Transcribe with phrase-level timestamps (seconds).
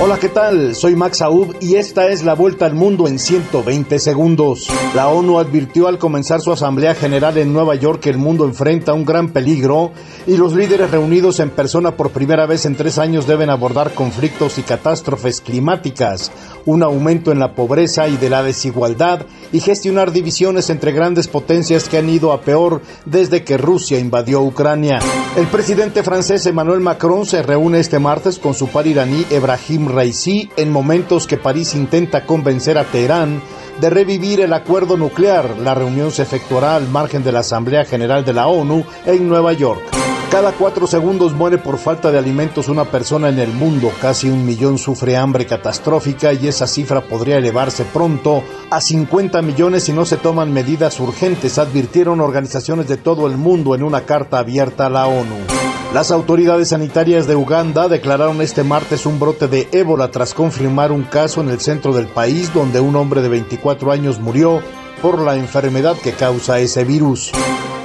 [0.00, 0.76] Hola, ¿qué tal?
[0.76, 4.68] Soy Max Aub y esta es la vuelta al mundo en 120 segundos.
[4.94, 8.92] La ONU advirtió al comenzar su Asamblea General en Nueva York que el mundo enfrenta
[8.92, 9.90] un gran peligro
[10.28, 14.58] y los líderes reunidos en persona por primera vez en tres años deben abordar conflictos
[14.58, 16.30] y catástrofes climáticas,
[16.64, 21.88] un aumento en la pobreza y de la desigualdad y gestionar divisiones entre grandes potencias
[21.88, 25.00] que han ido a peor desde que Rusia invadió Ucrania.
[25.36, 30.50] El presidente francés Emmanuel Macron se reúne este martes con su par iraní Ebrahim Raisi
[30.56, 33.42] en momentos que París intenta convencer a Teherán
[33.80, 35.58] de revivir el acuerdo nuclear.
[35.58, 39.52] La reunión se efectuará al margen de la Asamblea General de la ONU en Nueva
[39.52, 39.80] York.
[40.30, 44.44] Cada cuatro segundos muere por falta de alimentos una persona en el mundo, casi un
[44.44, 50.04] millón sufre hambre catastrófica y esa cifra podría elevarse pronto a 50 millones si no
[50.04, 54.90] se toman medidas urgentes, advirtieron organizaciones de todo el mundo en una carta abierta a
[54.90, 55.67] la ONU.
[55.92, 61.04] Las autoridades sanitarias de Uganda declararon este martes un brote de ébola tras confirmar un
[61.04, 64.60] caso en el centro del país donde un hombre de 24 años murió
[65.00, 67.32] por la enfermedad que causa ese virus.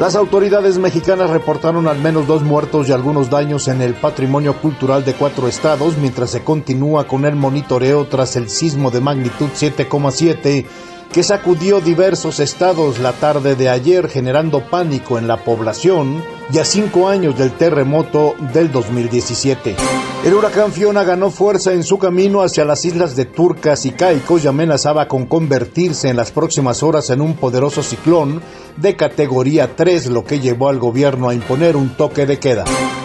[0.00, 5.04] Las autoridades mexicanas reportaron al menos dos muertos y algunos daños en el patrimonio cultural
[5.04, 10.66] de cuatro estados mientras se continúa con el monitoreo tras el sismo de magnitud 7,7
[11.14, 16.64] que sacudió diversos estados la tarde de ayer generando pánico en la población y a
[16.64, 19.76] cinco años del terremoto del 2017.
[20.24, 24.44] El huracán Fiona ganó fuerza en su camino hacia las islas de Turcas y Caicos
[24.44, 28.42] y amenazaba con convertirse en las próximas horas en un poderoso ciclón
[28.76, 32.64] de categoría 3, lo que llevó al gobierno a imponer un toque de queda.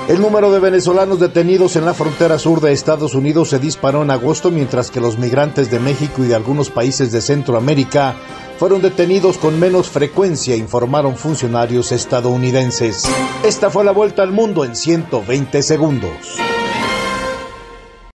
[0.10, 4.10] El número de venezolanos detenidos en la frontera sur de Estados Unidos se disparó en
[4.10, 8.16] agosto, mientras que los migrantes de México y de algunos países de Centroamérica
[8.58, 13.04] fueron detenidos con menos frecuencia, informaron funcionarios estadounidenses.
[13.46, 16.40] Esta fue la vuelta al mundo en 120 segundos.